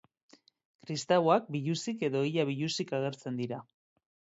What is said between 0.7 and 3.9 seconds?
Kristauak biluzik edo ia biluzik agertzen dira.